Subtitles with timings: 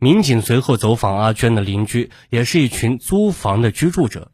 [0.00, 4.30] 民警随后走访阿娟的邻居，也是一群租房的居住者。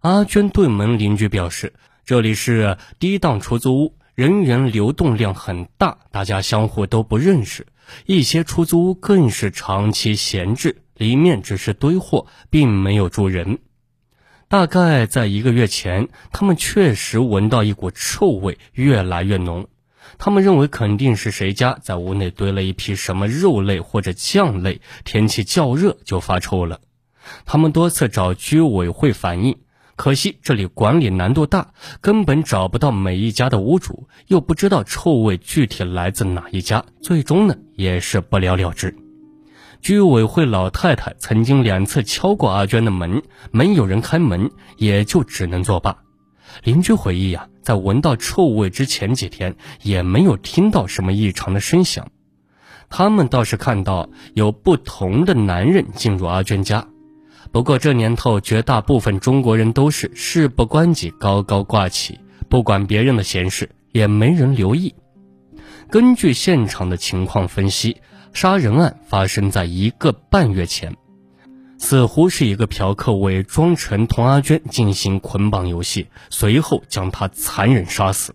[0.00, 7.68] 阿娟对门邻居表示，这里是低档出租屋，人员流动量很大，大家相互都不认识。
[8.06, 13.60] 一些出租屋更是长期闲置，里面只是堆货，并没有住人。
[14.48, 19.68] 大概在一个月前，他们确实闻到一股臭味，越来越浓。
[20.18, 26.80] 他们认为肯定是谁家在屋内堆了一批什么肉类或者酱类，天气较热就发臭了。
[27.44, 29.56] 他们多次找居委会反映，
[29.96, 38.96] 可惜这里管理难度大，根本找不到每一家的屋主，又不知道臭味具体来自哪一家，最终呢也是不了了之。
[39.82, 46.05] 居委会老太太曾经两次敲过阿娟的门，没有人开门，也就只能作罢。
[46.64, 47.48] 邻居回忆呀。
[47.62, 52.12] 在闻到臭味之前几天，也没有听到什么异常的声响。
[52.88, 56.86] 他们倒是看到有不同的男人进入阿娟家。
[57.50, 64.94] 不过这年头，绝大部分中国人都是事不关己高高挂起，不管别人的闲事，也没人留意。
[65.90, 67.96] 根据现场的情况分析，
[68.32, 70.96] 杀人案发生在一个半月前。
[71.78, 78.34] 似乎是一个嫖客伪装成同阿娟进行捆绑游戏，随后将她残忍杀死，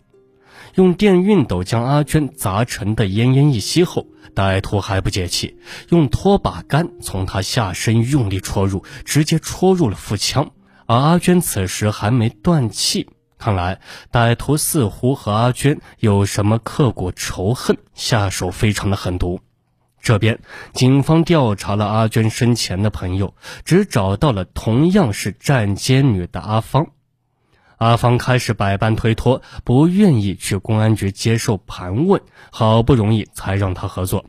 [0.76, 5.58] 用电熨斗将阿娟砸成的奄奄一息后，歹徒还不解气，
[5.90, 10.52] 用拖把杆从她下身用力戳入，直接戳入了腹腔，
[10.86, 13.82] 而阿娟此时还没断气，看来
[14.12, 19.42] 歹徒似乎和阿娟有什么刻骨仇恨，下手非常的狠毒。
[20.02, 20.40] 这边，
[20.74, 26.92] 警方调查了阿娟生前的朋友，只找到了同样是站街女的阿芳。
[27.78, 34.26] 阿芳开始百般推脱，不愿意去公安局接受盘问，好不容易才让他合作。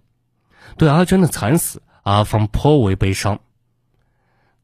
[0.77, 3.41] 对阿娟的惨死，阿芳颇为悲伤。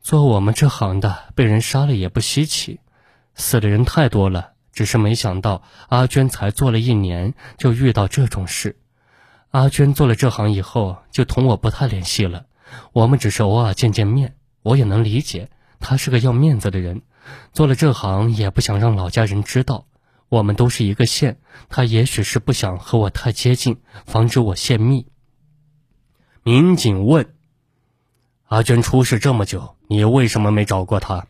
[0.01, 2.81] 做我们这行的，被人杀了也不稀奇，
[3.35, 8.77] 死的人太多了，只是没想到阿娟才做了一年，就遇到这种事。
[9.51, 12.47] 阿娟做了这行以后，就同我不太联系了。
[12.93, 15.51] 我们只是偶尔见见面，我也能理解，
[15.81, 17.03] 她是个要面子的人。
[17.53, 19.87] 做了这行也不想让老家人知道，
[20.29, 25.07] 我们都是一个县，她也许是不想和我太接近，防止我泄密。
[26.43, 27.35] 民警问
[28.49, 31.27] ：“阿娟出事这么久，你为什么没找过她？”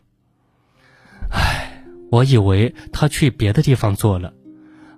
[1.31, 4.33] 唉，我以为她去别的地方做了。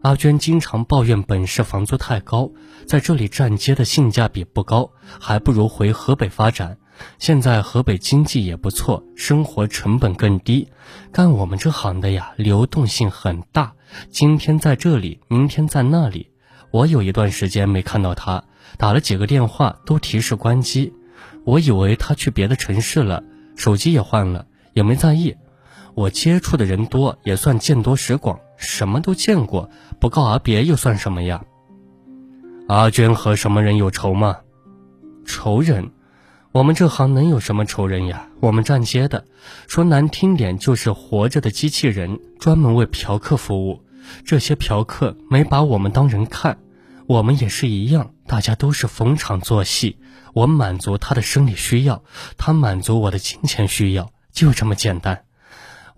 [0.02, 2.50] 阿娟经常抱怨本市房租太高，
[2.88, 4.90] 在这里站街的性价比不高，
[5.20, 6.76] 还不如回河北发展。
[7.20, 10.68] 现在河北经济也不错，生活成本更低。
[11.12, 13.74] 干我们这行的呀，流动性很大，
[14.10, 16.32] 今天在这里，明天在那里。
[16.72, 18.44] 我有一段时间没看到他，
[18.78, 20.94] 打了几个电话都提示关机，
[21.46, 23.24] 我以为他去别的城市了，
[23.56, 25.36] 手机也换了，也没在意。
[25.94, 28.40] 我接触的人多，也算见多识广。
[28.62, 31.44] 什么都见过，不告而别又算什么呀？
[32.68, 34.38] 阿娟和什么人有仇吗？
[35.26, 35.92] 仇人？
[36.52, 38.28] 我们这行能有什么仇人呀？
[38.40, 39.26] 我们站街的，
[39.68, 43.82] 说难听点就是活着的机器人，专门为嫖客服务。
[44.26, 46.60] 这些嫖客没把我们当人看，
[47.08, 49.98] 我们也是一样，大家都是逢场作戏。
[50.34, 52.04] 我满足他的生理需要，
[52.38, 55.24] 他满足我的金钱需要，就这么简单。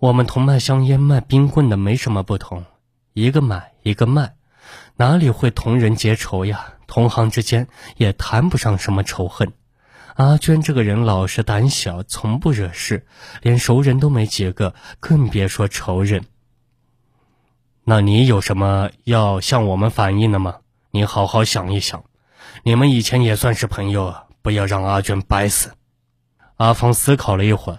[0.04, 2.66] 我们同卖香烟、卖冰棍的没什么不同，
[3.14, 4.34] 一个买一个卖，
[4.96, 6.74] 哪里会同人结仇呀？
[6.86, 9.54] 同行之间也谈不上什么仇恨。
[10.16, 13.06] 阿娟这个人老实胆小，从不惹事，
[13.40, 16.26] 连熟人都没几个，更别说仇人。
[17.84, 20.56] 那你有什么要向我们反映的吗？
[20.90, 22.04] 你好好想一想，
[22.62, 25.72] 你们以前也算是朋友，不要让阿娟白死。
[26.56, 27.78] 阿芳思考了一会儿，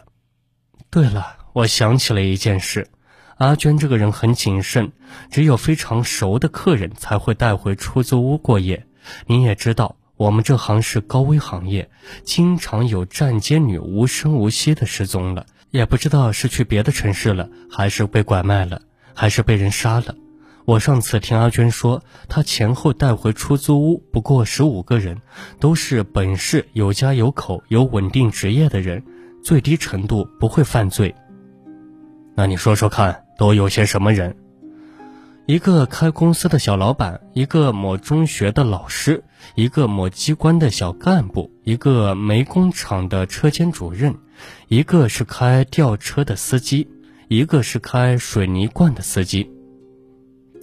[0.90, 1.35] 对了。
[1.56, 2.90] 我想起了一件事，
[3.38, 4.92] 阿娟这个人很谨慎，
[5.32, 8.86] 只有非常熟的客人才会带回出租屋过夜。
[9.26, 11.90] 你也知道，我们这行是高危行业，
[12.26, 18.82] 经常有站街女无声无息的失踪了，也不知道是去别的城市了，还是被拐卖了，
[19.14, 20.14] 还是被人杀了。
[20.66, 25.22] 我上次听阿娟说，她前后带回出租屋不过十五个人，
[25.62, 29.02] 都是本市有家有口、有稳定职业的人，
[29.42, 31.16] 最低程度不会犯罪。
[32.36, 34.36] 那你说说看，都有些什么人？
[35.46, 39.24] 一个开公司的小老板，一个某中学的老师，
[39.54, 44.16] 一个某机关的小干部，一个煤工厂的车间主任，
[44.68, 46.90] 一个是开吊车的司机，
[47.30, 49.50] 一个是开水泥罐的司机。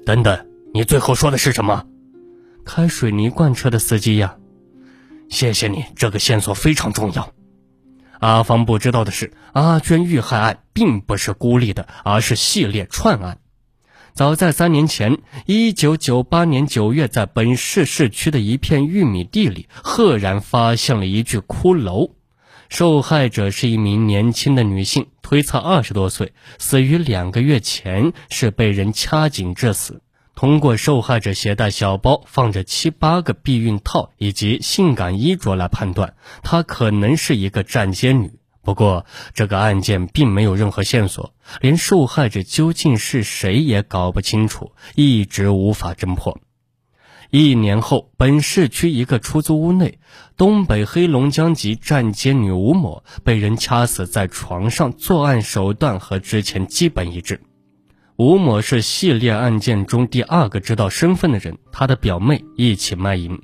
[0.04, 1.86] 等等，你最后说的是什么？
[2.64, 4.36] 开水泥罐车的司机呀？
[5.30, 7.32] 谢谢你，这个线索非常重要。
[8.22, 13.38] 阿芳不知道的是，阿娟遇害案并不是孤立的，而是系列串案。
[14.14, 22.12] 早在三年前，一九九八年九月，在本市市区的一片玉米地里，赫然发现了一具骷髅。
[22.68, 30.00] 受害者是一名年轻的女性，推测二十多岁，死于两个月前，是被人掐颈致死。
[30.34, 38.32] 通过受害者携带小包放着七八个避孕套以及性感衣着来判断，她可能是一个站街女。
[38.64, 46.38] 不过，这个案件并没有任何线索，连受害者究竟是谁也搞不清楚，一直无法侦破。
[47.30, 49.98] 一年后，本市区一个出租屋内，
[50.36, 57.40] 东北黑龙江籍站街女吴某被人掐死在床上，作案手段和之前基本一致。
[58.16, 63.40] 吴某是系列案件中第二个知道身份的人，他的表妹一起卖淫。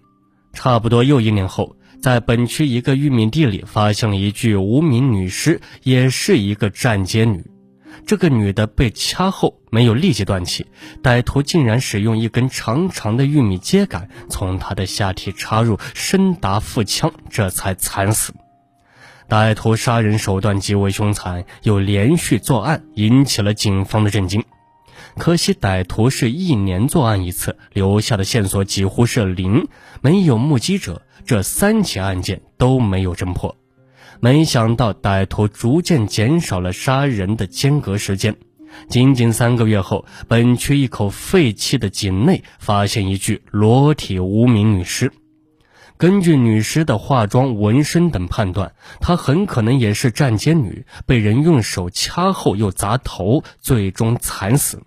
[0.53, 7.45] 差不多又一年后，在本区一个玉米地里发现了一具无名女尸，也是一个站街女。
[8.07, 10.67] 这个女的被掐后没有立即断气，
[11.03, 18.35] 歹徒竟然使用一根长长的玉米秸秆从她的下体插入，深达腹腔，这才惨死。
[19.29, 24.45] 歹徒杀人手段极为凶残，又连续作案，引起了警方的震惊。
[25.19, 29.69] 可惜歹徒是一年作案一次，留下的线索几乎是零，
[30.01, 33.55] 没有目击者，这三起案件都没有侦破。
[34.21, 38.37] 没想到歹徒逐渐减少了杀人的间隔时间，
[38.89, 45.13] 仅仅三个月后，本区一口废弃的井内发现一具裸体无名女尸。
[45.97, 54.83] 根据女尸的化妆、纹身等判断，她很可能也是站街女，被人用手掐后又砸头，最终惨死。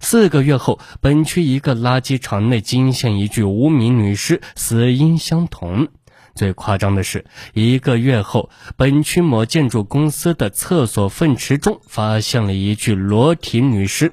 [0.00, 5.88] 四个月后，本区一个垃圾场内惊现一具无名女尸，死因相同。
[6.34, 14.12] 最夸张的是，一个月后，本区某建筑公司的厕所粪池中发现了一具裸体女尸。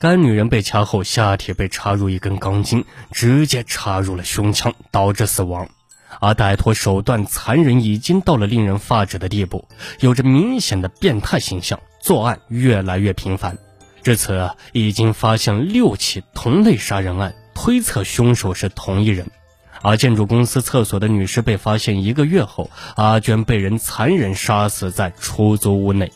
[0.00, 5.68] 该女人被掐后，下体被插入一根钢筋，直接插入了胸腔，导致死亡。
[6.20, 9.68] 而歹徒手段残忍，已经到了令人发指的地步，
[10.00, 13.56] 有着明显的变态形象，作案越来越频繁。
[14.02, 19.30] 至此，已经发现六起同类杀人案，推测凶手是同一人。
[19.80, 26.12] 而建筑公司厕所的女尸被发现一个月后，阿娟被人残忍杀死在出租屋内，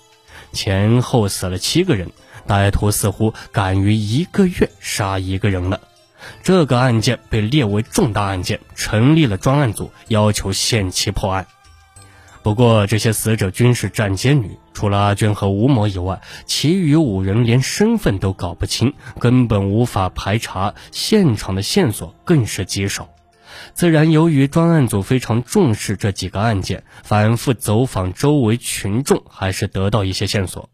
[0.53, 2.11] 前后死了七个人。
[2.47, 5.81] 歹徒似乎敢于一个月杀一个人了。
[6.45, 11.49] 这个案件被列为重大案件，成立了专案组，要求限期破案。
[12.47, 23.09] 不过，这些死者均是站街女，除了阿娟和吴某以外，其余五人连身份都搞不清，根本无法排查，现场的线索更是极少。
[23.75, 30.71] 自然，由于专案组非常重视这几个案件，反复走访周围群众，还是得到一些线索。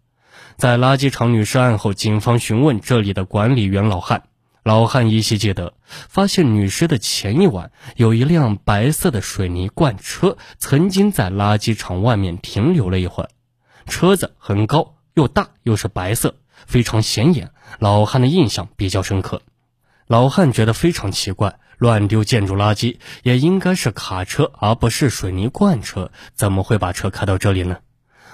[0.59, 4.25] 在垃圾场女尸案后，警方询问这里的管理员老汉。
[4.63, 13.31] 老汉依稀记得，发现女尸的前一晚，有一辆白色的水泥罐车曾经在垃圾场外面停留了一会儿。
[13.87, 17.51] 车子很高又大，又是白色，非常显眼。
[17.81, 19.43] 老汉的印象比较深刻。
[20.07, 27.79] 老汉觉得非常奇怪，乱丢建筑垃圾也应该是卡车，而不是水泥罐车，怎么会把车开到这里呢？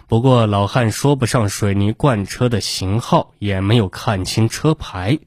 [0.07, 5.19] 不过老汉说不上水泥罐车的型号，也没有看清车牌。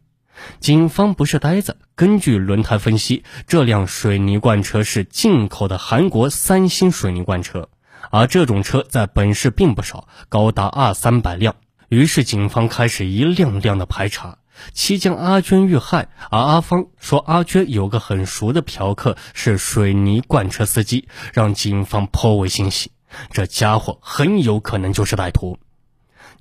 [0.60, 7.70] 警方不是呆子，根据轮胎分析，这辆水泥罐车是进口的韩国三星水泥罐车，
[8.10, 11.56] 而这种车在本市并不少，高达二三百辆。
[11.90, 14.38] 于是警方开始一辆辆的排查。
[14.74, 22.92] 期间，阿娟遇害，而阿芳说阿娟有个很熟的嫖客是水泥罐车司机，让警方颇为欣喜。
[23.32, 25.58] 这家伙很有可能就是歹徒。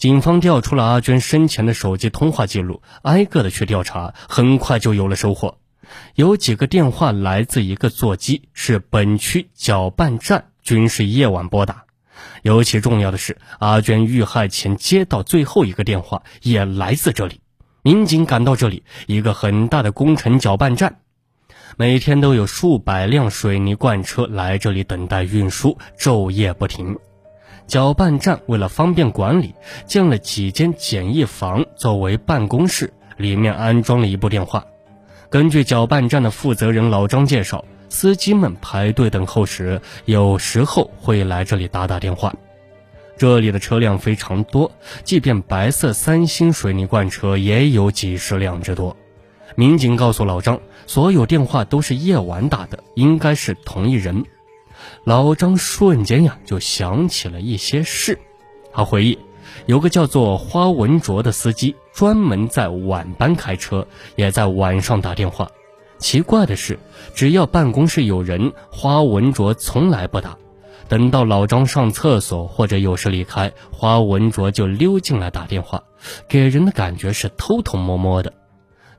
[0.00, 5.58] 警方调出了阿娟生前的手机通话记录，挨个的去调查，很快就有了收获。
[6.14, 11.84] 有几个电话来自一个座机，是本区搅拌站，均是夜晚拨打。
[12.40, 17.42] 尤其重要的是，阿娟遇害前接到最后一个电话也来自这里。
[17.82, 21.00] 民警赶到这里，一个很大的工程搅拌站，
[21.76, 26.96] 每天都有数百辆水泥罐车来这里等待运输，昼夜不停。
[27.70, 29.54] 搅拌站为了方便管理，
[29.86, 34.64] 建了几间简易房作为办公室，里面安装了一部电话。
[35.28, 42.34] 根据搅拌站的负责人老张介绍，司机们排队等候时，有时候会来这里打打电话。
[43.16, 44.72] 这里的车辆非常多，
[45.04, 48.96] 即便白色三星水泥罐车也有几十辆之多。
[49.54, 50.58] 民警告诉老张，
[50.88, 54.24] 所有电话都是夜晚打的，应该是同一人。
[55.04, 58.18] 老张瞬间呀就想起了一些事。
[58.72, 59.18] 他回忆，
[59.66, 65.50] 有个叫做花文卓的司机，专门在晚班开车，也在晚上打电话。
[65.98, 66.78] 奇怪的是，
[67.14, 70.36] 只要办公室有人，花文卓从来不打。
[70.88, 75.82] 等到老张上厕所或者有事离开，花文卓就溜进来打电话，
[76.28, 78.32] 给人的感觉是偷偷摸摸的。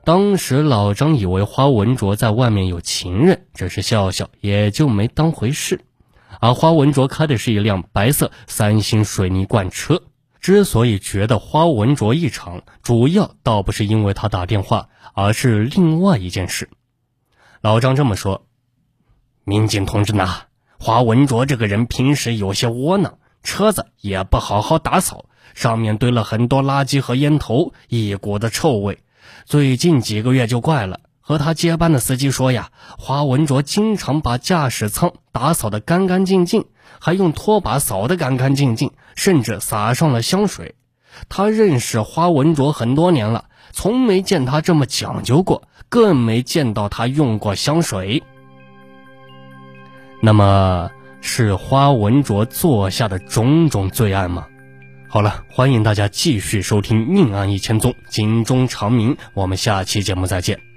[0.04, 5.80] 当时老张以为花文卓在外面有情人，只是笑笑，也就没当回事。
[6.40, 10.02] 而花文卓开的是一辆白色三星水泥罐车。
[10.40, 16.68] 之所以觉得花文卓异常，主要倒不是因为他打电话，而是另外一件事。
[17.60, 18.44] 老张这么说
[19.44, 20.46] ：“民警同志呐，
[20.80, 28.98] 花文卓这个人平时有些窝囊，车子也不好好打扫，上面堆了很多垃圾和烟头，一股子臭味。
[29.44, 30.98] 最近几个月就怪了。”
[31.32, 36.66] 和他接班的司机说呀，花文卓经常把驾驶舱打扫得干干净净，
[37.00, 40.74] 还用拖把扫得干干净净，甚至撒上了香水。
[41.30, 48.22] 他认识花文卓很多年了，从没见他这么讲究过，更没见到他用过香水。
[50.20, 50.90] 那么，
[51.22, 54.46] 是花文卓做下的种种罪案吗？
[55.08, 59.16] 好了，欢迎大家继续收听《命案一千宗》，警钟长鸣。
[59.32, 60.71] 我们下期节目再见。